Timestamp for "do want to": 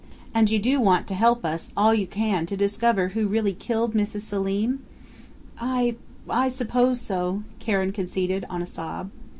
0.57-1.13